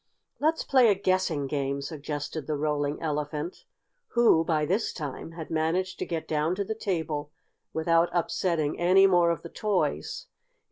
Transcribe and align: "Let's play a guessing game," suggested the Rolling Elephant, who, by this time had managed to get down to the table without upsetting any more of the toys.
"Let's 0.39 0.63
play 0.63 0.89
a 0.89 0.95
guessing 0.95 1.45
game," 1.45 1.79
suggested 1.79 2.47
the 2.47 2.55
Rolling 2.55 2.99
Elephant, 3.03 3.65
who, 4.15 4.43
by 4.43 4.65
this 4.65 4.93
time 4.93 5.33
had 5.33 5.51
managed 5.51 5.99
to 5.99 6.07
get 6.07 6.27
down 6.27 6.55
to 6.55 6.63
the 6.63 6.73
table 6.73 7.29
without 7.71 8.09
upsetting 8.11 8.79
any 8.79 9.05
more 9.05 9.29
of 9.29 9.43
the 9.43 9.49
toys. 9.49 10.25